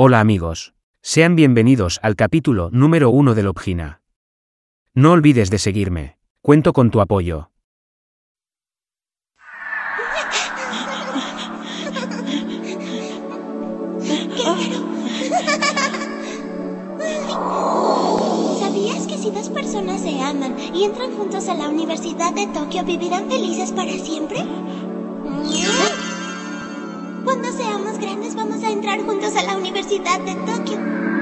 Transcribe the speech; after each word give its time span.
Hola 0.00 0.20
amigos. 0.20 0.74
Sean 1.02 1.34
bienvenidos 1.34 1.98
al 2.04 2.14
capítulo 2.14 2.70
número 2.70 3.10
uno 3.10 3.34
de 3.34 3.42
Lobgina. 3.42 4.00
No 4.94 5.10
olvides 5.10 5.50
de 5.50 5.58
seguirme. 5.58 6.18
Cuento 6.40 6.72
con 6.72 6.92
tu 6.92 7.00
apoyo. 7.00 7.50
¿Sabías 18.60 19.04
que 19.08 19.18
si 19.18 19.32
dos 19.32 19.48
personas 19.48 20.00
se 20.00 20.20
aman 20.20 20.54
y 20.72 20.84
entran 20.84 21.10
juntos 21.16 21.48
a 21.48 21.54
la 21.54 21.68
Universidad 21.68 22.32
de 22.34 22.46
Tokio 22.46 22.84
vivirán 22.84 23.28
felices 23.28 23.72
para 23.72 23.90
siempre? 23.90 24.44
Cuando 27.28 27.52
seamos 27.52 27.98
grandes 27.98 28.34
vamos 28.34 28.62
a 28.64 28.70
entrar 28.70 29.04
juntos 29.04 29.36
a 29.36 29.42
la 29.42 29.58
Universidad 29.58 30.18
de 30.20 30.34
Tokio. 30.50 31.17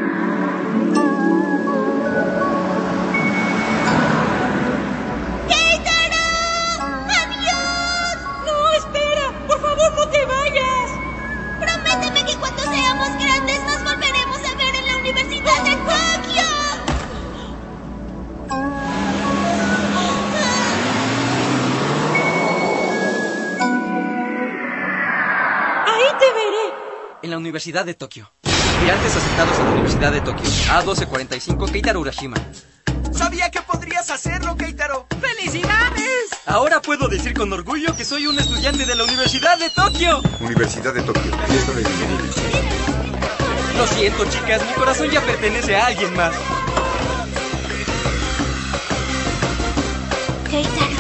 Universidad 27.67 27.85
de 27.85 27.95
Tokio. 27.95 28.31
Aspirantes 28.45 29.17
aceptados 29.17 29.59
a 29.59 29.65
la 29.65 29.71
Universidad 29.71 30.13
de 30.13 30.21
Tokio. 30.21 30.45
A1245 30.45 31.73
Keitaro 31.73 31.99
Urashima. 31.99 32.37
Sabía 33.11 33.51
que 33.51 33.61
podrías 33.61 34.09
hacerlo, 34.09 34.57
Keitaro. 34.57 35.09
¡Felicidades! 35.21 36.31
Ahora 36.47 36.81
puedo 36.81 37.09
decir 37.09 37.35
con 37.35 37.53
orgullo 37.53 37.97
que 37.97 38.05
soy 38.05 38.29
un 38.29 38.39
estudiante 38.39 38.87
de 38.87 38.95
la 38.95 39.03
Universidad 39.03 39.59
de 39.59 39.69
Tokio. 39.71 40.23
Universidad 40.39 40.95
de 40.95 41.03
Tokio. 41.03 41.23
Fiesta 41.49 41.73
de 41.73 41.83
bienvenida. 41.83 42.23
Lo 43.77 43.87
siento, 43.89 44.25
chicas, 44.27 44.65
mi 44.65 44.73
corazón 44.75 45.11
ya 45.11 45.21
pertenece 45.23 45.75
a 45.75 45.87
alguien 45.87 46.15
más. 46.15 46.37
Keitaro, 50.49 50.97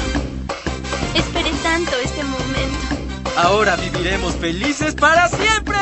esperé 1.14 1.52
tanto 1.62 1.92
este 2.02 2.24
momento. 2.24 2.96
Ahora 3.36 3.76
viviremos 3.76 4.34
felices 4.34 4.96
para 4.96 5.28
siempre. 5.28 5.76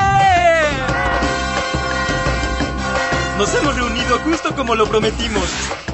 Nos 3.38 3.52
hemos 3.56 3.74
reunido 3.74 4.18
justo 4.20 4.54
como 4.54 4.74
lo 4.74 4.86
prometimos. 4.86 5.44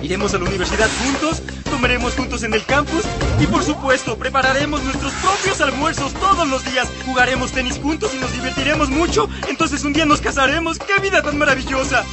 Iremos 0.02 0.34
a 0.34 0.38
la 0.38 0.44
universidad 0.44 0.88
juntos, 1.02 1.42
comeremos 1.70 2.14
juntos 2.14 2.42
en 2.42 2.52
el 2.52 2.64
campus 2.64 3.04
y 3.40 3.46
por 3.46 3.64
supuesto 3.64 4.18
prepararemos 4.18 4.82
nuestros 4.82 5.12
propios 5.14 5.60
almuerzos 5.60 6.12
todos 6.14 6.46
los 6.46 6.64
días. 6.64 6.88
Jugaremos 7.06 7.52
tenis 7.52 7.78
juntos 7.82 8.12
y 8.14 8.18
nos 8.18 8.32
divertiremos 8.32 8.90
mucho. 8.90 9.28
Entonces 9.48 9.84
un 9.84 9.94
día 9.94 10.04
nos 10.04 10.20
casaremos. 10.20 10.78
¡Qué 10.78 11.00
vida 11.00 11.22
tan 11.22 11.38
maravillosa! 11.38 12.04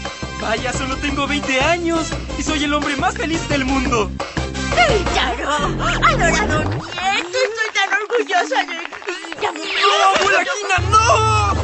Vaya, 0.42 0.72
solo 0.72 0.95
tengo 0.98 1.28
20 1.28 1.59
años 1.61 2.08
y 2.38 2.44
soy 2.44 2.64
el 2.64 2.73
hombre 2.73 2.95
más 2.95 3.16
feliz 3.16 3.48
del 3.50 3.66
mundo. 3.66 4.09
¡Keitaro! 4.75 5.55
¡Adorado 5.55 6.17
nieto! 6.17 6.59
Estoy 7.17 7.70
tan 7.73 7.89
orgullosa 8.02 8.64
de... 8.64 8.78
¡No, 9.42 10.22
abuela 10.22 10.39
Gina, 10.39 10.89
no! 10.89 11.53
¡No! 11.53 11.57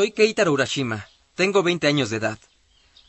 Soy 0.00 0.12
Keitaro 0.12 0.54
Urashima. 0.54 1.06
Tengo 1.34 1.62
20 1.62 1.86
años 1.86 2.08
de 2.08 2.16
edad. 2.16 2.38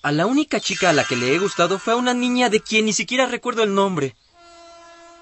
A 0.03 0.11
la 0.11 0.25
única 0.25 0.59
chica 0.59 0.89
a 0.89 0.93
la 0.93 1.05
que 1.05 1.15
le 1.15 1.33
he 1.33 1.39
gustado 1.39 1.79
fue 1.79 1.93
a 1.93 1.95
una 1.95 2.13
niña 2.13 2.49
de 2.49 2.59
quien 2.59 2.83
ni 2.83 2.91
siquiera 2.91 3.27
recuerdo 3.27 3.63
el 3.63 3.73
nombre. 3.73 4.13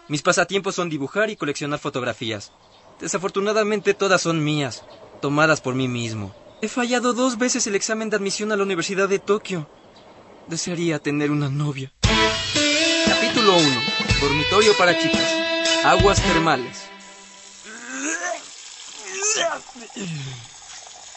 Mis 0.07 0.23
pasatiempos 0.23 0.73
son 0.73 0.89
dibujar 0.89 1.29
y 1.29 1.35
coleccionar 1.35 1.77
fotografías. 1.77 2.51
Desafortunadamente 2.99 3.93
todas 3.93 4.23
son 4.23 4.43
mías, 4.43 4.83
tomadas 5.21 5.61
por 5.61 5.75
mí 5.75 5.87
mismo. 5.87 6.33
He 6.63 6.69
fallado 6.69 7.13
dos 7.13 7.37
veces 7.37 7.67
el 7.67 7.75
examen 7.75 8.09
de 8.09 8.15
admisión 8.15 8.51
a 8.51 8.57
la 8.57 8.63
Universidad 8.63 9.07
de 9.07 9.19
Tokio. 9.19 9.69
Desearía 10.47 10.97
tener 10.97 11.29
una 11.29 11.49
novia. 11.49 11.93
Capítulo 13.05 13.55
1. 13.55 13.81
Dormitorio 14.19 14.75
para 14.75 14.97
chicas. 14.97 15.35
Aguas 15.83 16.19
termales. 16.19 16.89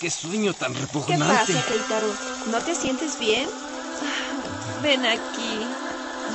Qué 0.02 0.10
sueño 0.10 0.52
tan 0.52 0.74
¿Qué 0.74 0.80
repugnante. 0.80 1.52
pasa, 1.54 1.64
Keitaro? 1.68 2.08
¿No 2.50 2.58
te 2.58 2.74
sientes 2.74 3.20
bien? 3.20 3.48
Ah, 3.48 4.80
Ven 4.82 5.06
aquí. 5.06 5.60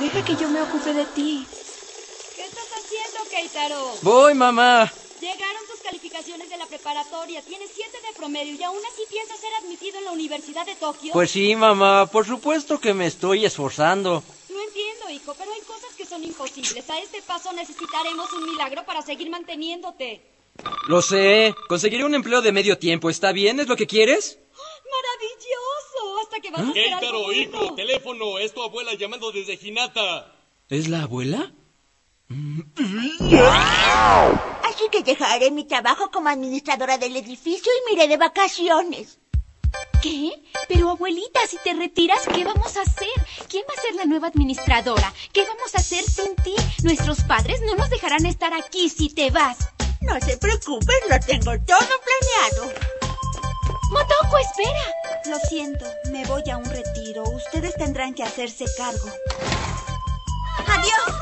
Deja 0.00 0.24
que 0.24 0.36
yo 0.36 0.48
me 0.48 0.62
ocupe 0.62 0.94
de 0.94 1.04
ti. 1.04 1.46
¿Qué 2.34 2.46
estás 2.46 2.64
haciendo, 2.78 3.30
Keitaro? 3.30 3.94
Voy, 4.00 4.32
mamá. 4.32 4.90
Llegaron 5.20 5.66
tus 5.70 5.80
calificaciones 5.80 6.48
de 6.48 6.56
la 6.56 6.64
preparatoria. 6.64 7.42
Tienes 7.42 7.68
7 7.74 7.90
de 8.08 8.14
promedio 8.16 8.54
y 8.54 8.62
aún 8.62 8.78
así 8.90 9.02
piensas 9.10 9.38
ser 9.38 9.50
admitido 9.62 9.98
en 9.98 10.06
la 10.06 10.12
Universidad 10.12 10.64
de 10.64 10.74
Tokio. 10.74 11.12
Pues 11.12 11.30
sí, 11.30 11.54
mamá. 11.54 12.06
Por 12.06 12.26
supuesto 12.26 12.80
que 12.80 12.94
me 12.94 13.06
estoy 13.06 13.44
esforzando. 13.44 14.22
Lo 14.48 14.60
entiendo, 14.62 15.10
hijo, 15.10 15.34
pero 15.36 15.52
hay 15.52 15.60
cosas 15.60 15.90
que 15.94 16.06
son 16.06 16.24
imposibles. 16.24 16.88
A 16.88 16.98
este 17.00 17.20
paso 17.20 17.52
necesitaremos 17.52 18.32
un 18.32 18.46
milagro 18.50 18.86
para 18.86 19.02
seguir 19.02 19.28
manteniéndote. 19.28 20.37
Lo 20.88 21.02
sé. 21.02 21.54
Conseguiré 21.68 22.02
un 22.02 22.14
empleo 22.14 22.40
de 22.40 22.50
medio 22.50 22.78
tiempo. 22.78 23.10
¿Está 23.10 23.30
bien? 23.30 23.60
¿Es 23.60 23.68
lo 23.68 23.76
que 23.76 23.86
quieres? 23.86 24.38
¡Maravilloso! 24.96 26.18
Hasta 26.22 26.40
que 26.40 26.50
vas 26.50 26.62
a 26.62 26.72
ser 26.72 26.84
algo 26.86 27.00
Keitaro, 27.00 27.22
bueno. 27.24 27.42
hijo, 27.42 27.74
teléfono, 27.74 28.38
es 28.38 28.54
tu 28.54 28.62
abuela 28.62 28.94
llamando 28.94 29.30
desde 29.30 29.58
Hinata. 29.60 30.34
¿Es 30.70 30.88
la 30.88 31.02
abuela? 31.02 31.52
Así 34.64 34.84
que 34.90 35.02
dejaré 35.02 35.50
mi 35.50 35.64
trabajo 35.64 36.10
como 36.10 36.30
administradora 36.30 36.96
del 36.96 37.16
edificio 37.16 37.70
y 37.70 37.84
me 37.84 38.02
iré 38.02 38.08
de 38.08 38.16
vacaciones. 38.16 39.18
¿Qué? 40.02 40.32
Pero 40.68 40.88
abuelita, 40.88 41.46
si 41.46 41.58
te 41.64 41.74
retiras, 41.74 42.26
¿qué 42.34 42.44
vamos 42.44 42.78
a 42.78 42.82
hacer? 42.82 43.08
¿Quién 43.50 43.64
va 43.68 43.74
a 43.76 43.82
ser 43.82 43.94
la 43.94 44.06
nueva 44.06 44.28
administradora? 44.28 45.12
¿Qué 45.34 45.44
vamos 45.44 45.74
a 45.74 45.78
hacer 45.78 46.02
sin 46.02 46.34
ti? 46.36 46.54
Nuestros 46.82 47.20
padres 47.24 47.60
no 47.60 47.74
nos 47.76 47.90
dejarán 47.90 48.24
estar 48.24 48.54
aquí 48.54 48.88
si 48.88 49.10
te 49.10 49.30
vas. 49.30 49.58
No 50.00 50.18
se 50.20 50.36
preocupen, 50.36 50.96
lo 51.10 51.18
tengo 51.20 51.52
todo 51.66 51.88
planeado. 52.06 52.72
Motoko, 53.90 54.38
espera. 54.38 54.94
Lo 55.26 55.38
siento, 55.48 55.84
me 56.12 56.24
voy 56.26 56.42
a 56.50 56.56
un 56.56 56.64
retiro. 56.64 57.24
Ustedes 57.24 57.74
tendrán 57.74 58.14
que 58.14 58.22
hacerse 58.22 58.64
cargo. 58.76 59.08
Adiós. 60.66 61.14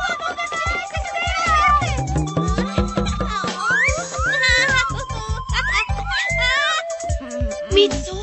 Mitsu. 7.72 8.16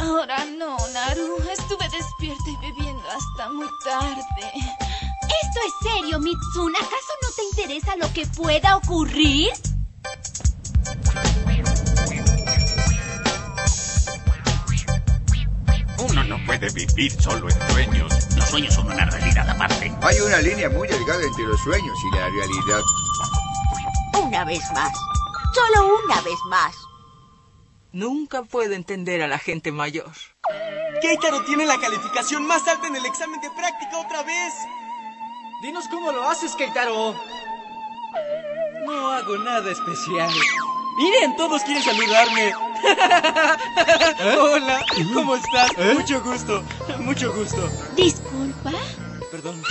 Ahora 0.00 0.44
no, 0.44 0.76
Naru. 0.88 1.38
Estuve 1.50 1.88
despierta 1.88 2.48
y 2.48 2.56
bebiendo 2.56 3.08
hasta 3.10 3.48
muy 3.50 3.68
tarde. 3.84 4.52
Esto 5.42 5.60
es 5.66 5.92
serio, 5.92 6.18
Mitsun. 6.18 6.74
¿Acaso 6.76 7.11
te 7.34 7.42
interesa 7.42 7.96
lo 7.96 8.12
que 8.12 8.26
pueda 8.26 8.76
ocurrir? 8.76 9.50
Uno 15.98 16.24
no 16.24 16.44
puede 16.44 16.68
vivir 16.70 17.12
solo 17.12 17.48
en 17.48 17.72
sueños. 17.72 18.36
Los 18.36 18.48
sueños 18.48 18.74
son 18.74 18.86
una 18.86 19.04
realidad 19.06 19.48
aparte. 19.48 19.92
Hay 20.02 20.20
una 20.20 20.38
línea 20.38 20.68
muy 20.68 20.88
delgada 20.88 21.22
entre 21.22 21.44
los 21.44 21.60
sueños 21.60 21.96
y 22.04 22.16
la 22.16 22.28
realidad. 22.28 22.82
Una 24.22 24.44
vez 24.44 24.62
más. 24.74 24.92
Solo 25.54 25.98
una 26.04 26.20
vez 26.22 26.38
más. 26.48 26.74
Nunca 27.92 28.42
puedo 28.42 28.72
entender 28.72 29.22
a 29.22 29.28
la 29.28 29.38
gente 29.38 29.70
mayor. 29.70 30.10
Keitaro 31.00 31.44
tiene 31.44 31.66
la 31.66 31.78
calificación 31.78 32.46
más 32.46 32.66
alta 32.66 32.86
en 32.86 32.96
el 32.96 33.04
examen 33.04 33.40
de 33.40 33.50
práctica 33.50 33.98
otra 33.98 34.22
vez. 34.22 34.54
Dinos 35.62 35.86
cómo 35.86 36.10
lo 36.10 36.28
haces, 36.28 36.56
Keitaro. 36.56 37.14
No 38.84 39.12
hago 39.12 39.38
nada 39.38 39.70
especial. 39.70 40.28
Miren, 40.96 41.36
todos 41.36 41.62
quieren 41.62 41.84
saludarme. 41.84 42.52
Hola, 44.40 44.84
¿cómo 45.14 45.36
estás? 45.36 45.70
Mucho 45.94 46.20
gusto, 46.20 46.64
mucho 46.98 47.32
gusto. 47.32 47.68
Disculpa. 47.94 48.72
Perdón. 49.30 49.62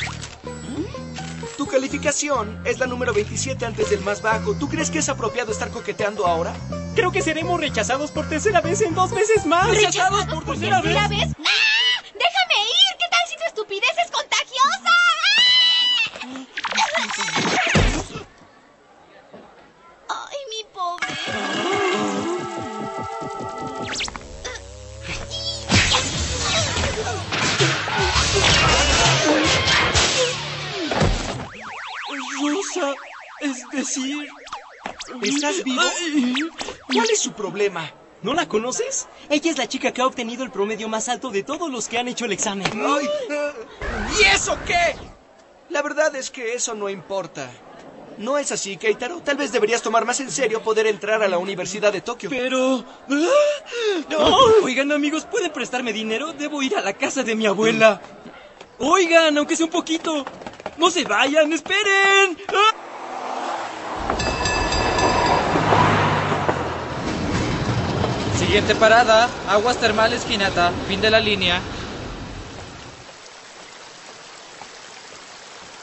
Tu 1.57 1.67
calificación 1.67 2.61
es 2.63 2.79
la 2.79 2.87
número 2.87 3.13
27 3.13 3.65
antes 3.65 3.89
del 3.89 3.99
más 3.99 4.21
bajo. 4.21 4.55
¿Tú 4.55 4.69
crees 4.69 4.89
que 4.89 4.99
es 4.99 5.09
apropiado 5.09 5.51
estar 5.51 5.71
coqueteando 5.71 6.25
ahora? 6.25 6.53
Creo 6.95 7.11
que 7.11 7.21
seremos 7.21 7.59
rechazados 7.59 8.11
por 8.11 8.29
tercera 8.29 8.61
vez 8.61 8.79
en 8.79 8.95
dos 8.95 9.11
veces 9.11 9.45
más. 9.45 9.67
¿Rechazados 9.67 10.25
por 10.27 10.45
tercera 10.45 10.79
vez? 10.79 11.35
Problema? 37.41 37.91
¿No 38.21 38.35
la 38.35 38.47
conoces? 38.47 39.07
Ella 39.29 39.49
es 39.49 39.57
la 39.57 39.67
chica 39.67 39.91
que 39.91 40.01
ha 40.01 40.05
obtenido 40.05 40.43
el 40.43 40.51
promedio 40.51 40.87
más 40.87 41.09
alto 41.09 41.31
de 41.31 41.41
todos 41.41 41.71
los 41.71 41.87
que 41.87 41.97
han 41.97 42.07
hecho 42.07 42.25
el 42.25 42.33
examen. 42.33 42.67
Ay, 42.71 43.09
¿Y 44.19 44.23
eso 44.25 44.55
qué? 44.67 44.95
La 45.69 45.81
verdad 45.81 46.15
es 46.15 46.29
que 46.29 46.53
eso 46.53 46.75
no 46.75 46.87
importa. 46.87 47.49
¿No 48.19 48.37
es 48.37 48.51
así, 48.51 48.77
Keitaro? 48.77 49.21
Tal 49.21 49.37
vez 49.37 49.51
deberías 49.51 49.81
tomar 49.81 50.05
más 50.05 50.19
en 50.19 50.29
serio 50.29 50.61
poder 50.61 50.85
entrar 50.85 51.23
a 51.23 51.27
la 51.27 51.39
Universidad 51.39 51.91
de 51.91 52.01
Tokio. 52.01 52.29
Pero... 52.29 52.85
No. 53.07 54.35
Oigan, 54.63 54.91
amigos, 54.91 55.25
¿pueden 55.25 55.51
prestarme 55.51 55.91
dinero? 55.91 56.33
Debo 56.33 56.61
ir 56.61 56.75
a 56.77 56.81
la 56.81 56.93
casa 56.93 57.23
de 57.23 57.35
mi 57.35 57.47
abuela. 57.47 57.99
Oigan, 58.77 59.35
aunque 59.35 59.55
sea 59.55 59.65
un 59.65 59.71
poquito. 59.71 60.25
No 60.77 60.91
se 60.91 61.03
vayan, 61.05 61.51
esperen. 61.53 62.37
Siguiente 68.51 68.75
parada, 68.75 69.29
Aguas 69.47 69.77
Termales 69.77 70.29
Hinata, 70.29 70.73
fin 70.85 70.99
de 70.99 71.09
la 71.09 71.21
línea. 71.21 71.61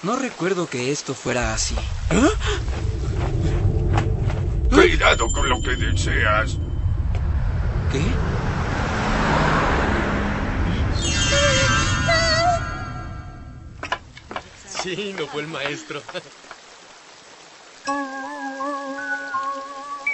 No 0.02 0.16
recuerdo 0.16 0.68
que 0.68 0.92
esto 0.92 1.14
fuera 1.14 1.54
así. 1.54 1.74
Cuidado 4.70 5.28
con 5.28 5.48
lo 5.48 5.62
que 5.62 5.76
deseas. 5.76 6.58
¿Qué? 7.90 8.02
Sí, 14.82 15.14
no 15.18 15.26
fue 15.26 15.40
el 15.40 15.48
maestro. 15.48 16.02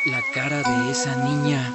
La 0.07 0.21
cara 0.33 0.63
de 0.63 0.93
esa 0.93 1.17
niña. 1.17 1.73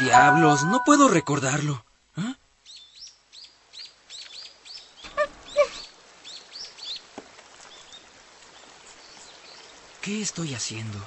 Diablos, 0.00 0.64
no 0.64 0.84
puedo 0.84 1.08
recordarlo. 1.08 1.84
¿Ah? 2.16 2.36
¿Qué 10.00 10.22
estoy 10.22 10.54
haciendo? 10.54 10.98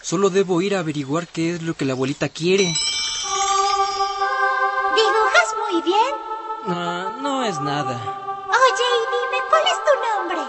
Solo 0.00 0.30
debo 0.30 0.62
ir 0.62 0.74
a 0.74 0.78
averiguar 0.80 1.28
qué 1.28 1.54
es 1.54 1.62
lo 1.62 1.74
que 1.74 1.84
la 1.84 1.92
abuelita 1.92 2.30
quiere. 2.30 2.64
¿Dibujas 4.94 5.54
muy 5.70 5.82
bien? 5.82 6.14
Ah, 6.66 7.12
no 7.20 7.44
es 7.44 7.60
nada. 7.60 7.94
Oye, 8.48 8.86
y 8.96 9.04
dime, 9.12 9.38
¿cuál 9.50 9.62
es 9.66 9.78
tu 9.84 9.92
nombre? 10.08 10.40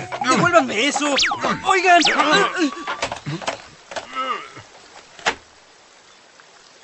¡Devuélvanme 0.34 0.88
eso! 0.88 1.14
¡Oigan! 1.64 2.02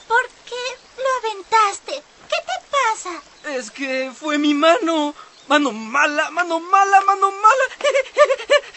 ¿Por 0.06 0.28
qué 0.46 0.64
lo 0.96 1.10
aventaste? 1.18 1.94
¿Qué 2.28 2.36
te 2.46 2.56
pasa? 2.70 3.22
Es 3.56 3.72
que 3.72 4.12
fue 4.14 4.38
mi 4.38 4.54
mano. 4.54 5.14
Mano 5.48 5.72
mala, 5.72 6.30
mano 6.30 6.60
mala, 6.60 7.00
mano 7.00 7.32
mala. 7.32 7.64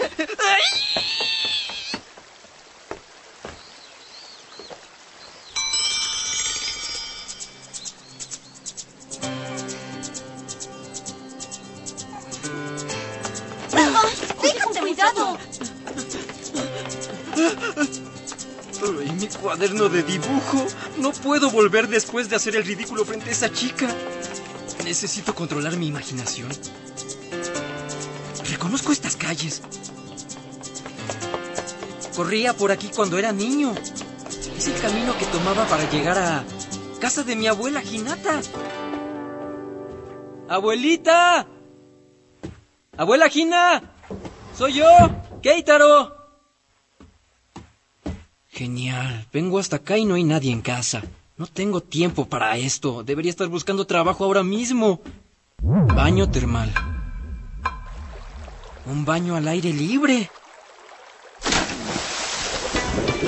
¡Ay! 0.49 0.92
Cuaderno 19.53 19.87
de 19.87 20.01
dibujo. 20.01 20.65
No 20.97 21.11
puedo 21.11 21.51
volver 21.51 21.87
después 21.87 22.27
de 22.27 22.35
hacer 22.35 22.55
el 22.55 22.65
ridículo 22.65 23.05
frente 23.05 23.29
a 23.29 23.33
esa 23.33 23.51
chica. 23.51 23.87
Necesito 24.83 25.35
controlar 25.35 25.77
mi 25.77 25.85
imaginación. 25.85 26.49
Reconozco 28.49 28.91
estas 28.91 29.15
calles. 29.15 29.61
Corría 32.15 32.55
por 32.55 32.71
aquí 32.71 32.89
cuando 32.95 33.19
era 33.19 33.31
niño. 33.31 33.75
Es 34.57 34.67
el 34.69 34.81
camino 34.81 35.15
que 35.19 35.25
tomaba 35.27 35.67
para 35.67 35.87
llegar 35.91 36.17
a 36.17 36.43
casa 36.99 37.21
de 37.21 37.35
mi 37.35 37.45
abuela 37.45 37.83
Hinata. 37.83 38.41
¡Abuelita! 40.49 41.45
¡Abuela 42.97 43.29
Hina! 43.31 43.83
¡Soy 44.57 44.73
yo! 44.73 44.87
¡Keitaro! 45.43 46.22
Genial. 48.63 49.27
Vengo 49.33 49.59
hasta 49.59 49.75
acá 49.75 49.97
y 49.97 50.05
no 50.05 50.15
hay 50.15 50.23
nadie 50.23 50.49
en 50.49 50.61
casa. 50.61 51.03
No 51.35 51.47
tengo 51.47 51.81
tiempo 51.81 52.29
para 52.29 52.55
esto. 52.55 53.03
Debería 53.03 53.29
estar 53.29 53.49
buscando 53.49 53.85
trabajo 53.85 54.23
ahora 54.23 54.41
mismo. 54.41 55.01
Baño 55.61 56.31
termal. 56.31 56.73
Un 58.85 59.03
baño 59.03 59.35
al 59.35 59.49
aire 59.49 59.73
libre. 59.73 60.31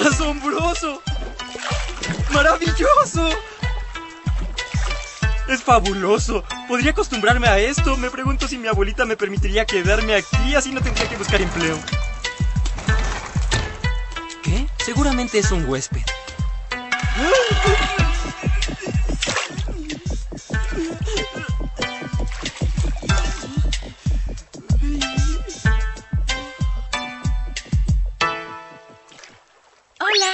¡Asombroso! 0.10 1.02
¡Maravilloso! 2.34 3.28
Es 5.50 5.62
fabuloso. 5.62 6.46
Podría 6.70 6.92
acostumbrarme 6.92 7.48
a 7.50 7.60
esto. 7.60 7.98
Me 7.98 8.10
pregunto 8.10 8.48
si 8.48 8.58
mi 8.58 8.70
abuelita 8.70 9.04
me 9.04 9.18
permitiría 9.18 9.66
quedarme 9.66 10.16
aquí, 10.16 10.56
así 10.56 10.72
no 10.72 10.80
tendría 10.80 11.10
que 11.10 11.18
buscar 11.18 11.42
empleo. 11.42 11.78
Seguramente 14.86 15.40
es 15.40 15.52
un 15.52 15.68
huésped. 15.68 16.04
Hola. 30.00 30.34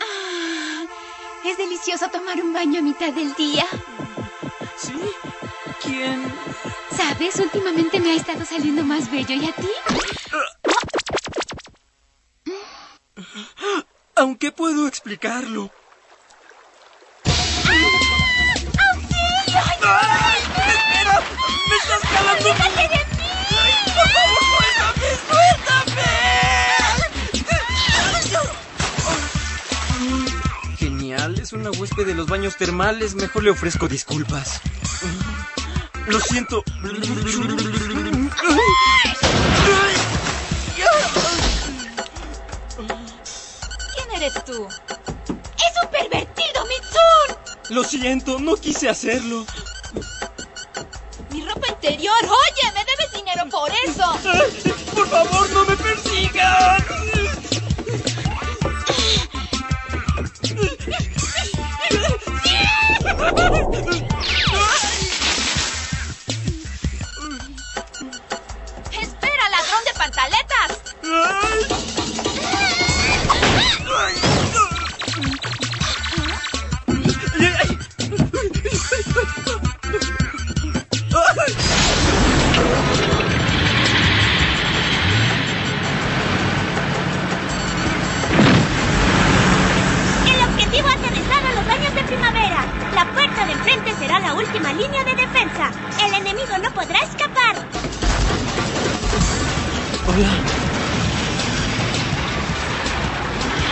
Ah, 0.00 0.84
Es 1.44 1.58
delicioso 1.58 2.08
tomar 2.08 2.40
un 2.40 2.54
baño 2.54 2.78
a 2.78 2.82
mitad 2.82 3.12
del 3.12 3.34
día. 3.34 3.66
¿Sí? 4.78 4.94
¿Quién? 5.82 6.41
¿Sabes? 7.12 7.36
Últimamente 7.40 8.00
me 8.00 8.12
ha 8.12 8.14
estado 8.14 8.42
saliendo 8.46 8.82
más 8.84 9.10
bello. 9.10 9.34
¿Y 9.34 9.44
a 9.44 9.52
ti? 9.52 9.68
Aunque 14.16 14.50
puedo 14.50 14.88
explicarlo. 14.88 15.70
Genial, 30.78 31.38
es 31.38 31.52
una 31.52 31.70
huésped 31.72 32.06
de 32.06 32.14
los 32.14 32.26
baños 32.26 32.56
termales. 32.56 33.14
Mejor 33.16 33.42
le 33.42 33.50
ofrezco 33.50 33.86
disculpas. 33.86 34.62
Lo 36.06 36.20
siento. 36.20 36.62
¿Quién 43.94 44.10
eres 44.16 44.44
tú? 44.44 44.68
¡Es 44.68 45.72
un 45.82 45.90
pervertido, 45.90 46.66
Mitsun! 46.66 47.36
Lo 47.70 47.84
siento, 47.84 48.38
no 48.38 48.56
quise 48.56 48.88
hacerlo. 48.88 49.46
Mi 51.30 51.44
ropa 51.46 51.68
interior. 51.68 52.14
Oye, 52.22 52.72
me 52.74 52.84
debes 52.84 53.12
dinero 53.12 53.44
por 53.50 53.70
eso. 53.86 54.18
Por 54.94 55.08
favor, 55.08 55.50
no 55.50 55.64
me 55.64 55.76
persigan. 55.76 57.01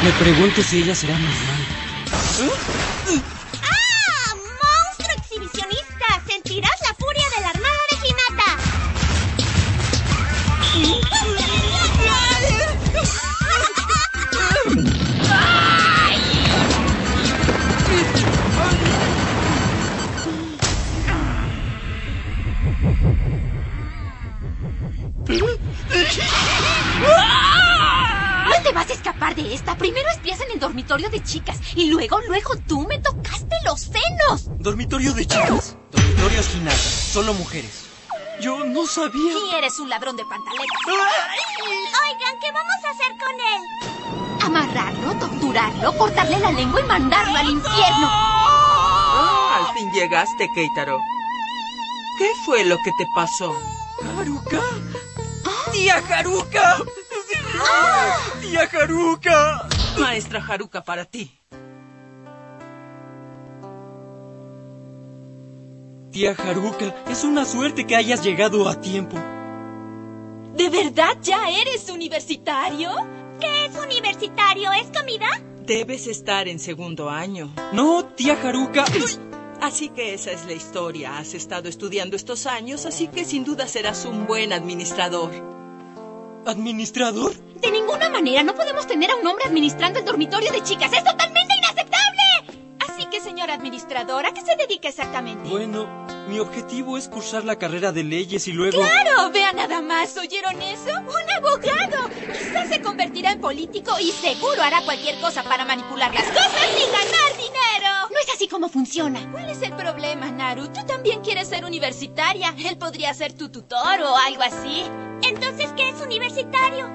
Me 0.02 0.12
pregunto 0.12 0.62
si 0.62 0.82
ella 0.82 0.94
será 0.94 1.12
normal. 1.12 1.66
¡Ah! 3.62 4.34
¡Monstruo 4.34 5.14
exhibicionista! 5.18 6.22
Sentirás 6.26 6.80
la 6.88 6.94
furia 6.94 7.26
de 7.36 7.42
la 7.42 7.50
armada 7.50 7.82
de 7.90 7.96
Hinata. 8.08 8.50
Te 28.70 28.74
vas 28.74 28.88
a 28.88 28.92
escapar 28.92 29.34
de 29.34 29.52
esta. 29.52 29.76
Primero 29.76 30.08
espías 30.10 30.40
en 30.42 30.52
el 30.52 30.60
dormitorio 30.60 31.10
de 31.10 31.20
chicas 31.24 31.58
y 31.74 31.90
luego, 31.90 32.20
luego 32.28 32.56
tú 32.68 32.86
me 32.86 33.00
tocaste 33.00 33.56
los 33.64 33.80
senos. 33.80 34.48
¿Dormitorio 34.60 35.12
de 35.12 35.26
chicas? 35.26 35.76
Dormitorio 35.90 36.40
Hinata. 36.54 36.76
Solo 36.78 37.34
mujeres. 37.34 37.86
Yo 38.40 38.64
no 38.64 38.86
sabía. 38.86 39.32
Y 39.32 39.56
eres 39.56 39.76
un 39.80 39.88
ladrón 39.90 40.16
de 40.16 40.24
pantaletas. 40.24 40.68
Oigan, 40.86 42.38
¿qué 42.40 42.52
vamos 42.52 42.76
a 42.84 42.90
hacer 42.90 43.16
con 43.18 43.34
él? 43.40 44.44
Amarrarlo, 44.44 45.18
torturarlo, 45.18 45.98
cortarle 45.98 46.38
la 46.38 46.52
lengua 46.52 46.80
y 46.80 46.84
mandarlo 46.84 47.38
al 47.38 47.50
infierno. 47.50 48.06
Ah, 48.08 49.66
al 49.66 49.74
fin 49.74 49.90
llegaste, 49.90 50.48
Keitaro. 50.54 51.00
¿Qué 52.18 52.30
fue 52.44 52.64
lo 52.64 52.76
que 52.76 52.92
te 52.96 53.06
pasó? 53.16 53.52
¿Haruka? 54.16 54.60
¡Tía 55.72 56.00
Haruka! 56.08 56.84
¡Tía 58.40 58.68
Haruka! 58.72 59.68
Maestra 59.98 60.44
Haruka 60.46 60.82
para 60.84 61.04
ti. 61.04 61.30
Tía 66.10 66.32
Haruka, 66.32 66.94
es 67.08 67.22
una 67.24 67.44
suerte 67.44 67.86
que 67.86 67.96
hayas 67.96 68.24
llegado 68.24 68.68
a 68.68 68.80
tiempo. 68.80 69.16
¿De 70.54 70.68
verdad 70.68 71.16
ya 71.22 71.48
eres 71.48 71.88
universitario? 71.88 72.90
¿Qué 73.40 73.66
es 73.66 73.76
universitario? 73.76 74.72
¿Es 74.72 74.88
comida? 74.96 75.28
Debes 75.60 76.08
estar 76.08 76.48
en 76.48 76.58
segundo 76.58 77.08
año. 77.08 77.54
No, 77.72 78.04
tía 78.04 78.36
Haruka. 78.42 78.84
Así 79.60 79.90
que 79.90 80.14
esa 80.14 80.32
es 80.32 80.46
la 80.46 80.52
historia. 80.52 81.18
Has 81.18 81.34
estado 81.34 81.68
estudiando 81.68 82.16
estos 82.16 82.46
años, 82.46 82.86
así 82.86 83.08
que 83.08 83.24
sin 83.24 83.44
duda 83.44 83.68
serás 83.68 84.04
un 84.04 84.26
buen 84.26 84.52
administrador. 84.52 85.59
¿Administrador? 86.46 87.34
De 87.56 87.70
ninguna 87.70 88.08
manera 88.08 88.42
no 88.42 88.54
podemos 88.54 88.86
tener 88.86 89.10
a 89.10 89.16
un 89.16 89.26
hombre 89.26 89.44
administrando 89.46 89.98
el 89.98 90.04
dormitorio 90.04 90.50
de 90.50 90.62
chicas. 90.62 90.92
¡Es 90.92 91.04
totalmente 91.04 91.54
inaceptable! 91.56 92.60
Así 92.88 93.06
que, 93.06 93.20
señora 93.20 93.54
administradora, 93.54 94.30
¿a 94.30 94.32
qué 94.32 94.40
se 94.40 94.56
dedica 94.56 94.88
exactamente? 94.88 95.48
Bueno, 95.48 95.86
mi 96.28 96.38
objetivo 96.38 96.96
es 96.96 97.08
cursar 97.08 97.44
la 97.44 97.56
carrera 97.56 97.92
de 97.92 98.04
leyes 98.04 98.48
y 98.48 98.52
luego... 98.52 98.80
¡Claro! 98.80 99.30
Vea 99.30 99.52
nada 99.52 99.82
más. 99.82 100.16
¿Oyeron 100.16 100.60
eso? 100.62 100.90
¡Un 100.90 101.30
abogado! 101.36 102.08
Quizás 102.32 102.68
se 102.68 102.80
convertirá 102.80 103.32
en 103.32 103.40
político 103.40 103.98
y 104.00 104.10
seguro 104.10 104.62
hará 104.62 104.80
cualquier 104.82 105.20
cosa 105.20 105.42
para 105.42 105.64
manipular 105.66 106.12
las 106.14 106.24
cosas 106.24 106.68
y 106.78 106.86
ganar 106.86 107.36
dinero. 107.36 108.08
No 108.10 108.18
es 108.18 108.34
así 108.34 108.48
como 108.48 108.68
funciona. 108.68 109.30
¿Cuál 109.30 109.50
es 109.50 109.60
el 109.60 109.74
problema, 109.74 110.30
Naru? 110.30 110.68
Tú 110.68 110.84
también 110.86 111.20
quieres 111.20 111.48
ser 111.48 111.64
universitaria. 111.66 112.54
Él 112.64 112.78
podría 112.78 113.12
ser 113.12 113.34
tu 113.34 113.50
tutor 113.50 114.00
o 114.02 114.16
algo 114.16 114.42
así. 114.42 114.84
Entonces, 115.22 115.72
¿qué 115.76 115.88
es 115.88 116.00
universitario? 116.00 116.88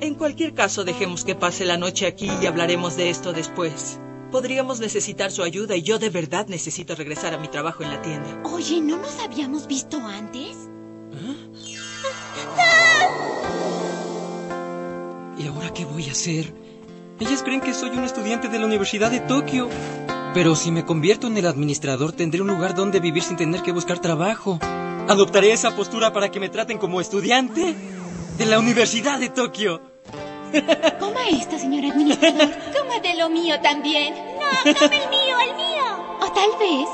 En 0.00 0.14
cualquier 0.14 0.54
caso, 0.54 0.84
dejemos 0.84 1.24
que 1.24 1.34
pase 1.34 1.64
la 1.64 1.76
noche 1.76 2.06
aquí 2.06 2.30
y 2.42 2.46
hablaremos 2.46 2.96
de 2.96 3.10
esto 3.10 3.32
después. 3.32 4.00
Podríamos 4.30 4.80
necesitar 4.80 5.30
su 5.30 5.42
ayuda 5.42 5.76
y 5.76 5.82
yo 5.82 5.98
de 5.98 6.10
verdad 6.10 6.46
necesito 6.48 6.94
regresar 6.94 7.34
a 7.34 7.38
mi 7.38 7.48
trabajo 7.48 7.82
en 7.82 7.90
la 7.90 8.02
tienda. 8.02 8.42
Oye, 8.44 8.80
¿no 8.80 8.96
nos 8.96 9.20
habíamos 9.20 9.66
visto 9.66 9.98
antes? 9.98 10.68
¿Y 15.38 15.46
ahora 15.46 15.72
qué 15.72 15.84
voy 15.84 16.08
a 16.08 16.12
hacer? 16.12 16.52
Ellas 17.20 17.42
creen 17.44 17.60
que 17.60 17.72
soy 17.72 17.90
un 17.90 18.02
estudiante 18.04 18.48
de 18.48 18.58
la 18.58 18.66
Universidad 18.66 19.10
de 19.10 19.20
Tokio. 19.20 19.68
Pero 20.34 20.56
si 20.56 20.72
me 20.72 20.84
convierto 20.84 21.28
en 21.28 21.36
el 21.38 21.46
administrador, 21.46 22.10
tendré 22.10 22.40
un 22.40 22.48
lugar 22.48 22.74
donde 22.74 22.98
vivir 22.98 23.22
sin 23.22 23.36
tener 23.36 23.62
que 23.62 23.70
buscar 23.70 24.00
trabajo. 24.00 24.58
Adoptaré 25.08 25.52
esa 25.52 25.76
postura 25.76 26.12
para 26.12 26.30
que 26.30 26.40
me 26.40 26.48
traten 26.48 26.78
como 26.78 27.00
estudiante 27.00 27.74
de 28.38 28.46
la 28.46 28.58
Universidad 28.58 29.18
de 29.18 29.28
Tokio. 29.28 29.80
Coma 30.98 31.28
esta, 31.28 31.58
señor 31.58 31.92
administrador. 31.92 32.50
Coma 32.72 33.00
de 33.00 33.14
lo 33.14 33.28
mío 33.28 33.60
también. 33.60 34.14
No, 34.14 34.74
tome 34.74 35.02
el 35.02 35.10
mío, 35.10 35.40
el 35.40 35.54
mío. 35.56 35.84
O 36.20 36.32
tal 36.32 36.50
vez. 36.58 36.88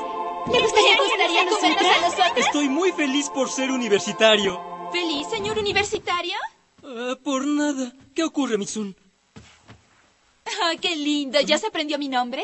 ¿Le 0.51 0.59
gustaría, 0.61 0.97
gustaría 0.97 1.45
comernos 1.47 1.85
a 1.85 2.01
nosotros? 2.01 2.45
Estoy 2.45 2.67
muy 2.67 2.91
feliz 2.91 3.29
por 3.29 3.49
ser 3.49 3.71
universitario. 3.71 4.59
¿Feliz, 4.91 5.27
señor 5.29 5.57
universitario? 5.57 6.35
Ah, 6.83 7.15
por 7.23 7.45
nada. 7.45 7.93
¿Qué 8.13 8.23
ocurre, 8.23 8.57
Mitsun? 8.57 8.95
Ah, 10.45 10.73
qué 10.81 10.95
lindo. 10.97 11.39
¿Ya 11.39 11.57
se 11.57 11.67
aprendió 11.67 11.97
mi 11.97 12.09
nombre? 12.09 12.43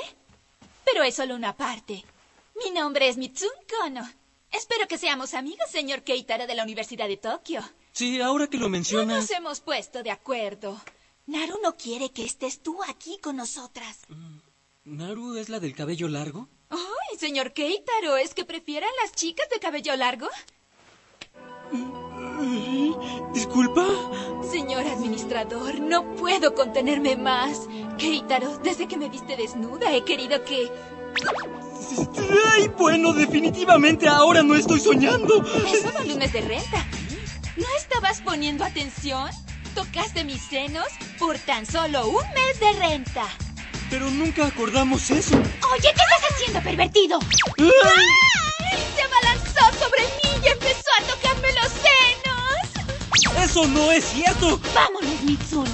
Pero 0.85 1.03
es 1.03 1.15
solo 1.15 1.35
una 1.35 1.57
parte. 1.57 2.05
Mi 2.63 2.71
nombre 2.71 3.09
es 3.09 3.17
Mitsun 3.17 3.49
Kono. 3.81 4.07
Espero 4.51 4.87
que 4.87 4.97
seamos 4.97 5.33
amigos, 5.33 5.69
señor 5.71 6.03
Keitaro 6.03 6.47
de 6.47 6.55
la 6.55 6.63
Universidad 6.63 7.07
de 7.07 7.17
Tokio. 7.17 7.61
Sí, 7.91 8.21
ahora 8.21 8.47
que 8.47 8.57
lo 8.57 8.65
No 8.65 8.69
mencionas. 8.71 9.17
nos 9.21 9.31
hemos 9.31 9.59
puesto 9.61 10.03
de 10.03 10.11
acuerdo. 10.11 10.79
Naru 11.25 11.59
no 11.61 11.75
quiere 11.75 12.11
que 12.11 12.23
estés 12.23 12.61
tú 12.61 12.79
aquí 12.87 13.17
con 13.19 13.35
nosotras. 13.35 13.99
¿Naru 14.85 15.35
es 15.37 15.49
la 15.49 15.59
del 15.59 15.75
cabello 15.75 16.07
largo? 16.07 16.47
Ay, 16.69 17.17
señor 17.19 17.53
Keitaro, 17.53 18.17
¿es 18.17 18.33
que 18.33 18.45
prefieran 18.45 18.89
las 19.01 19.11
chicas 19.13 19.49
de 19.49 19.59
cabello 19.59 19.95
largo? 19.95 20.27
¿Disculpa? 23.33 23.85
Señor 24.49 24.85
administrador, 24.87 25.79
no 25.81 26.15
puedo 26.15 26.53
contenerme 26.55 27.15
más. 27.17 27.67
Keitaro, 27.97 28.57
desde 28.59 28.87
que 28.87 28.97
me 28.97 29.09
viste 29.09 29.35
desnuda 29.35 29.93
he 29.93 30.03
querido 30.05 30.43
que... 30.45 30.69
¡Ay, 32.53 32.69
bueno, 32.77 33.13
definitivamente 33.13 34.07
ahora 34.07 34.43
no 34.43 34.55
estoy 34.55 34.79
soñando! 34.79 35.43
Es 35.71 35.81
solo 35.81 36.03
lunes 36.05 36.31
de 36.33 36.41
renta. 36.41 36.85
¿No 37.55 37.65
estabas 37.77 38.21
poniendo 38.21 38.63
atención? 38.63 39.29
Tocaste 39.75 40.23
mis 40.23 40.41
senos 40.41 40.87
por 41.19 41.37
tan 41.39 41.65
solo 41.65 42.07
un 42.07 42.23
mes 42.33 42.59
de 42.59 42.73
renta. 42.79 43.25
Pero 43.89 44.09
nunca 44.09 44.47
acordamos 44.47 45.09
eso. 45.11 45.35
Oye, 45.35 45.81
¿qué 45.81 45.89
estás 45.89 46.31
haciendo, 46.31 46.61
pervertido? 46.61 47.19
¡Ay! 47.57 48.77
Se 48.95 49.01
abalanzó 49.01 49.65
sobre 49.79 50.03
mí 50.03 50.41
y 50.43 50.47
empezó 50.49 50.89
a 50.99 51.03
tocarme 51.03 51.47
los 51.53 51.71
senos. 51.71 53.37
¡Eso 53.43 53.65
no 53.67 53.91
es 53.91 54.03
cierto! 54.03 54.59
Vámonos, 54.73 55.21
Mitsun. 55.23 55.65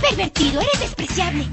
Pervertido, 0.00 0.60
eres 0.60 0.80
despreciable. 0.80 1.46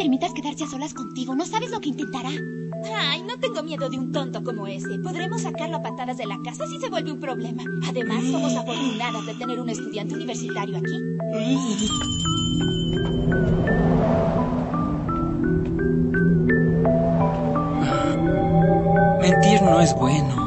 Permitas 0.00 0.32
quedarse 0.32 0.64
a 0.64 0.66
solas 0.66 0.94
contigo. 0.94 1.34
No 1.34 1.44
sabes 1.44 1.70
lo 1.70 1.78
que 1.78 1.90
intentará. 1.90 2.30
Ay, 2.30 3.22
no 3.22 3.38
tengo 3.38 3.62
miedo 3.62 3.90
de 3.90 3.98
un 3.98 4.12
tonto 4.12 4.42
como 4.42 4.66
ese. 4.66 4.98
Podremos 4.98 5.42
sacarlo 5.42 5.76
a 5.76 5.82
patadas 5.82 6.16
de 6.16 6.24
la 6.24 6.38
casa 6.42 6.66
si 6.66 6.78
se 6.80 6.88
vuelve 6.88 7.12
un 7.12 7.20
problema. 7.20 7.62
Además, 7.86 8.24
somos 8.24 8.54
afortunadas 8.54 9.26
de 9.26 9.34
tener 9.34 9.60
un 9.60 9.68
estudiante 9.68 10.14
universitario 10.14 10.78
aquí. 10.78 11.02
Mentir 19.20 19.62
no 19.62 19.80
es 19.82 19.94
bueno. 19.94 20.40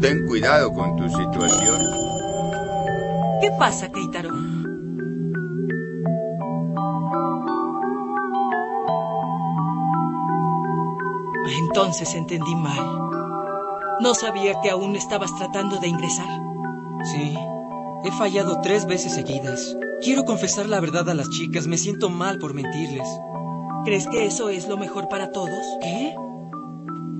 Ten 0.00 0.26
cuidado 0.26 0.72
con 0.72 0.96
tu 0.96 1.08
situación. 1.08 1.80
¿Qué 3.40 3.52
pasa, 3.56 3.88
Keitaro? 3.92 4.30
Entonces 11.76 12.14
entendí 12.14 12.54
mal. 12.54 12.78
No 13.98 14.14
sabía 14.14 14.60
que 14.60 14.70
aún 14.70 14.94
estabas 14.94 15.34
tratando 15.34 15.78
de 15.80 15.88
ingresar. 15.88 16.28
Sí, 17.02 17.36
he 18.04 18.12
fallado 18.12 18.60
tres 18.62 18.86
veces 18.86 19.12
seguidas. 19.12 19.76
Quiero 20.00 20.24
confesar 20.24 20.68
la 20.68 20.78
verdad 20.78 21.10
a 21.10 21.14
las 21.14 21.28
chicas. 21.30 21.66
Me 21.66 21.76
siento 21.76 22.10
mal 22.10 22.38
por 22.38 22.54
mentirles. 22.54 23.08
¿Crees 23.84 24.06
que 24.06 24.24
eso 24.24 24.50
es 24.50 24.68
lo 24.68 24.76
mejor 24.76 25.08
para 25.08 25.32
todos? 25.32 25.66
¿Qué? 25.80 26.14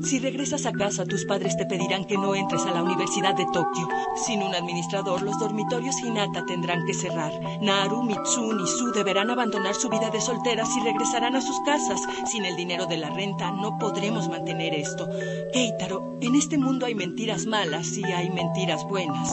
Si 0.03 0.19
regresas 0.19 0.67
a 0.67 0.73
casa, 0.73 1.05
tus 1.05 1.25
padres 1.25 1.57
te 1.57 1.67
pedirán 1.67 2.05
que 2.05 2.19
no 2.19 2.35
entres 2.35 2.67
a 2.67 2.73
la 2.73 2.83
Universidad 2.83 3.35
de 3.35 3.47
Tokio. 3.53 3.89
Sin 4.27 4.43
un 4.43 4.55
administrador, 4.55 5.23
los 5.23 5.39
dormitorios 5.39 5.99
Hinata 6.01 6.45
tendrán 6.47 6.85
que 6.85 6.95
cerrar. 6.95 7.33
Naru, 7.63 8.03
Mitsun 8.03 8.61
y 8.61 8.67
Su 8.67 8.93
deberán 8.93 9.31
abandonar 9.31 9.75
su 9.75 9.89
vida 9.89 10.11
de 10.11 10.21
solteras 10.21 10.69
y 10.77 10.81
regresarán 10.81 11.37
a 11.37 11.41
sus 11.41 11.59
casas. 11.65 12.01
Sin 12.27 12.45
el 12.45 12.57
dinero 12.57 12.87
de 12.87 12.99
la 12.99 13.11
renta, 13.11 13.51
no 13.51 13.79
podremos 13.79 14.29
mantener 14.29 14.75
esto. 14.75 15.09
Keitaro, 15.53 16.19
en 16.21 16.35
este 16.35 16.59
mundo 16.59 16.87
hay 16.87 16.95
mentiras 16.95 17.47
malas 17.47 17.97
y 17.97 18.05
hay 18.05 18.31
mentiras 18.31 18.85
buenas. 18.85 19.31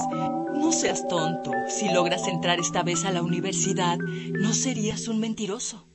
No 0.54 0.72
seas 0.72 1.08
tonto. 1.08 1.52
Si 1.68 1.90
logras 1.90 2.28
entrar 2.28 2.60
esta 2.60 2.84
vez 2.84 3.04
a 3.06 3.12
la 3.12 3.24
universidad, 3.24 3.98
no 3.98 4.54
serías 4.54 5.08
un 5.08 5.20
mentiroso. 5.20 5.88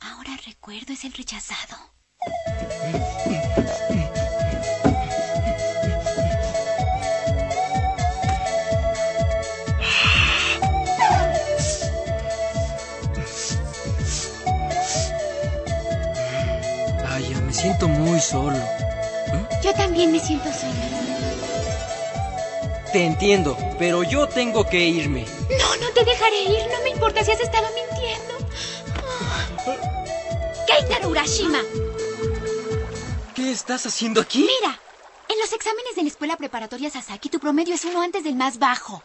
Ahora 0.00 0.36
recuerdo, 0.46 0.92
es 0.92 1.04
el 1.04 1.12
rechazado. 1.12 1.76
siento 17.64 17.88
muy 17.88 18.20
solo. 18.20 18.58
Yo 19.62 19.72
también 19.72 20.12
me 20.12 20.20
siento 20.20 20.52
sola. 20.52 20.84
Te 22.92 23.06
entiendo, 23.06 23.56
pero 23.78 24.02
yo 24.02 24.28
tengo 24.28 24.68
que 24.68 24.84
irme. 24.84 25.24
No, 25.58 25.76
no 25.76 25.90
te 25.94 26.04
dejaré 26.04 26.42
ir. 26.42 26.70
No 26.70 26.82
me 26.82 26.90
importa 26.90 27.24
si 27.24 27.30
has 27.32 27.40
estado 27.40 27.66
mintiendo. 27.74 28.34
Keitaro 30.66 31.08
Urashima. 31.08 31.60
¿Qué 33.34 33.50
estás 33.50 33.86
haciendo 33.86 34.20
aquí? 34.20 34.40
Mira, 34.40 34.78
en 35.30 35.38
los 35.38 35.50
exámenes 35.54 35.96
de 35.96 36.02
la 36.02 36.08
escuela 36.08 36.36
preparatoria 36.36 36.90
Sasaki 36.90 37.30
tu 37.30 37.40
promedio 37.40 37.74
es 37.74 37.86
uno 37.86 38.02
antes 38.02 38.24
del 38.24 38.34
más 38.34 38.58
bajo. 38.58 39.02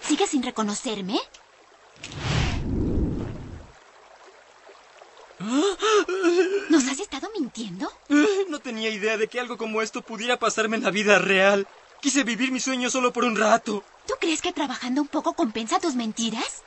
¿Sigues 0.00 0.30
sin 0.30 0.42
reconocerme? 0.42 1.20
¿Nos 6.68 6.88
has 6.88 6.98
estado 7.00 7.28
mintiendo? 7.38 7.90
No 8.48 8.58
tenía 8.58 8.90
idea 8.90 9.16
de 9.16 9.28
que 9.28 9.40
algo 9.40 9.56
como 9.56 9.82
esto 9.82 10.02
pudiera 10.02 10.38
pasarme 10.38 10.76
en 10.76 10.82
la 10.82 10.90
vida 10.90 11.18
real. 11.18 11.66
Quise 12.00 12.24
vivir 12.24 12.52
mi 12.52 12.60
sueño 12.60 12.90
solo 12.90 13.12
por 13.12 13.24
un 13.24 13.36
rato. 13.36 13.84
¿Tú 14.06 14.14
crees 14.20 14.40
que 14.42 14.52
trabajando 14.52 15.02
un 15.02 15.08
poco 15.08 15.34
compensa 15.34 15.80
tus 15.80 15.94
mentiras? 15.94 16.62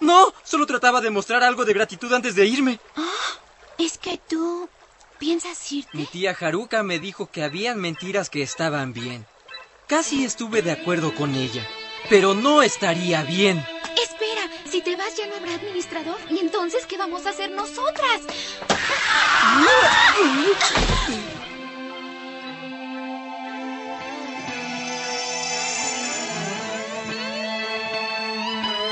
No, 0.00 0.32
solo 0.42 0.66
trataba 0.66 1.00
de 1.00 1.10
mostrar 1.10 1.42
algo 1.42 1.64
de 1.64 1.74
gratitud 1.74 2.12
antes 2.12 2.34
de 2.34 2.46
irme. 2.46 2.80
Es 3.78 3.98
que 3.98 4.18
tú 4.18 4.68
piensas 5.18 5.70
irte. 5.72 5.90
Mi 5.92 6.06
tía 6.06 6.36
Haruka 6.38 6.82
me 6.82 6.98
dijo 6.98 7.30
que 7.30 7.44
habían 7.44 7.78
mentiras 7.80 8.30
que 8.30 8.42
estaban 8.42 8.92
bien. 8.92 9.26
Casi 9.86 10.24
estuve 10.24 10.62
de 10.62 10.70
acuerdo 10.72 11.14
con 11.14 11.34
ella, 11.34 11.66
pero 12.08 12.34
no 12.34 12.62
estaría 12.62 13.22
bien. 13.22 13.64
Si 14.70 14.82
te 14.82 14.94
vas 14.94 15.16
ya 15.16 15.26
no 15.26 15.34
habrá 15.34 15.54
administrador. 15.54 16.16
¿Y 16.30 16.38
entonces 16.38 16.86
qué 16.86 16.96
vamos 16.96 17.26
a 17.26 17.30
hacer 17.30 17.50
nosotras? 17.50 18.20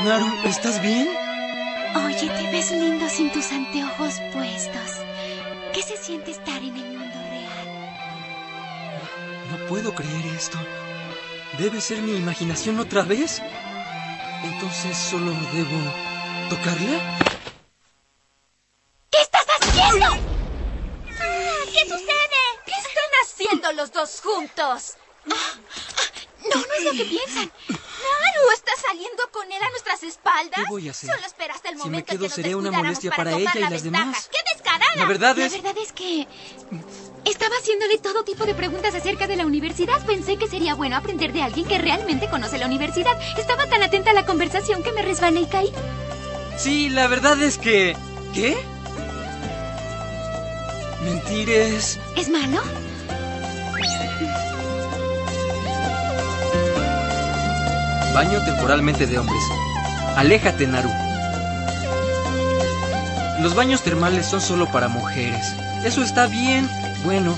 Naru, 0.05 0.27
¿estás 0.47 0.83
bien? 0.83 1.09
Oye, 1.95 2.29
te 2.29 2.51
ves 2.51 2.73
lindo 2.73 3.09
sin 3.09 3.31
tus 3.31 3.53
anteojos 3.53 4.14
puestos. 4.33 4.97
¿Qué 5.73 5.83
se 5.83 5.97
siente 5.97 6.33
estar 6.33 6.61
en 6.61 6.77
el 6.77 6.99
mundo 6.99 7.19
real? 7.31 7.69
No 9.53 9.67
puedo 9.69 9.95
creer 9.95 10.27
esto. 10.37 10.59
¿Debe 11.57 11.81
ser 11.81 12.03
mi 12.03 12.17
imaginación 12.17 12.81
otra 12.81 13.03
vez? 13.03 13.41
Entonces 14.44 14.96
solo 14.96 15.33
debo 15.53 15.79
tocarla. 16.48 17.18
¿Qué 19.11 19.20
estás 19.20 19.46
haciendo? 19.61 20.07
Ah, 20.07 21.64
¿Qué 21.66 21.81
sucede? 21.88 22.40
¿Qué 22.66 22.72
están 22.72 23.11
haciendo 23.24 23.72
los 23.72 23.92
dos 23.92 24.20
juntos? 24.22 24.94
No, 25.27 25.35
no 26.55 26.74
es 26.79 26.85
lo 26.85 26.92
que 26.92 27.05
piensan. 27.05 27.53
Naru, 27.68 28.51
¿estás 28.55 28.81
saliendo 28.87 29.29
con 29.33 29.51
él 29.51 29.62
a 29.62 29.70
nuestras 29.70 30.03
espaldas? 30.05 30.55
¿Qué 30.61 30.64
voy 30.70 30.88
a 30.88 30.92
hacer? 30.92 31.11
Solo 31.14 31.27
espera 31.27 31.55
hasta 31.55 31.68
el 31.70 31.74
Si 31.77 31.81
me 31.81 31.85
momento 31.90 32.07
quedo 32.12 32.14
en 32.14 32.20
que 32.20 32.29
nos 32.29 32.35
seré 32.35 32.55
una 32.55 32.70
molestia 32.70 33.11
para 33.11 33.24
para 33.33 33.37
ella 33.37 33.53
y 33.55 33.59
la 33.61 33.70
las 33.70 33.83
ventaja. 33.83 34.05
demás. 34.07 34.31
¡Qué 34.31 34.38
descarada! 34.55 34.96
La 34.96 35.05
verdad 35.05 35.37
La 35.37 35.46
es... 35.46 35.53
verdad 35.53 35.74
es 35.83 35.92
que 35.92 36.27
estaba 37.24 37.57
haciéndole 37.57 37.98
todo 37.98 38.24
tipo 38.24 38.46
de 38.46 38.55
preguntas 38.55 38.94
acerca 38.94 39.27
de 39.27 39.37
la 39.37 39.44
universidad. 39.79 40.07
Pensé 40.07 40.37
que 40.37 40.49
sería 40.49 40.75
bueno 40.75 40.97
aprender 40.97 41.33
de 41.33 41.43
alguien 41.43 41.67
que 41.67 41.79
realmente 41.79 42.29
conoce 42.29 42.59
la 42.59 42.67
universidad. 42.67 43.17
Estaba 43.37 43.67
tan 43.67 43.83
atenta 43.83 44.11
a 44.11 44.14
la 44.14 44.25
conversación 44.25 44.83
que 44.83 44.93
me 44.93 45.03
resbalé 45.03 45.41
y 45.41 45.47
caí. 45.47 45.73
Sí, 46.57 46.88
la 46.88 47.07
verdad 47.07 47.41
es 47.43 47.59
que... 47.59 47.97
¿Qué? 48.35 48.57
Mentir 51.05 51.51
es... 51.51 51.99
¿Es 52.17 52.29
malo? 52.29 52.61
Baño 58.14 58.45
temporalmente 58.45 59.07
de 59.07 59.19
hombres. 59.19 59.43
Aléjate, 60.17 60.67
Naru. 60.67 60.91
Los 63.41 63.55
baños 63.55 63.83
termales 63.83 64.27
son 64.27 64.41
solo 64.41 64.67
para 64.67 64.88
mujeres. 64.88 65.55
Eso 65.85 66.03
está 66.03 66.27
bien. 66.27 66.69
Bueno, 67.05 67.37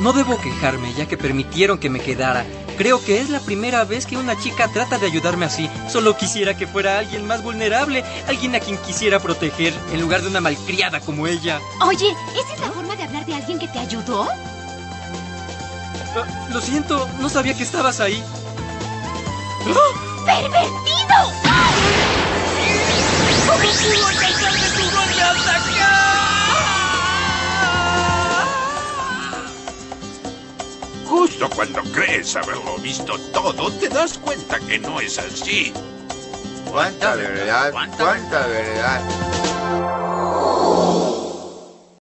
no 0.00 0.12
debo 0.12 0.40
quejarme 0.40 0.92
ya 0.94 1.06
que 1.06 1.16
permitieron 1.16 1.78
que 1.78 1.90
me 1.90 2.00
quedara. 2.00 2.44
Creo 2.76 3.02
que 3.02 3.20
es 3.20 3.30
la 3.30 3.40
primera 3.40 3.84
vez 3.84 4.04
que 4.04 4.18
una 4.18 4.38
chica 4.38 4.68
trata 4.68 4.98
de 4.98 5.06
ayudarme 5.06 5.46
así. 5.46 5.70
Solo 5.88 6.16
quisiera 6.16 6.56
que 6.56 6.66
fuera 6.66 6.98
alguien 6.98 7.26
más 7.26 7.42
vulnerable, 7.42 8.04
alguien 8.28 8.54
a 8.54 8.60
quien 8.60 8.76
quisiera 8.78 9.18
proteger, 9.18 9.72
en 9.92 10.00
lugar 10.00 10.20
de 10.20 10.28
una 10.28 10.40
malcriada 10.40 11.00
como 11.00 11.26
ella. 11.26 11.60
Oye, 11.80 12.14
¿esa 12.34 12.54
es 12.54 12.60
la 12.60 12.70
forma 12.70 12.94
de 12.96 13.04
hablar 13.04 13.24
de 13.24 13.34
alguien 13.34 13.58
que 13.58 13.68
te 13.68 13.78
ayudó? 13.78 14.28
Ah, 16.14 16.48
lo 16.50 16.60
siento, 16.60 17.08
no 17.20 17.28
sabía 17.30 17.54
que 17.54 17.62
estabas 17.62 18.00
ahí. 18.00 18.22
¡Pervertido! 20.26 21.16
¿Cómo 23.46 23.62
pudo 23.62 24.06
alcanzar 24.06 25.75
Justo 31.16 31.48
cuando 31.48 31.82
crees 31.94 32.36
haberlo 32.36 32.76
visto 32.76 33.18
todo, 33.32 33.72
te 33.72 33.88
das 33.88 34.18
cuenta 34.18 34.60
que 34.60 34.78
no 34.78 35.00
es 35.00 35.18
así. 35.18 35.72
¿Cuánta 36.70 37.14
verdad? 37.14 37.70
¿Cuánta 37.72 38.46
verdad? 38.46 39.00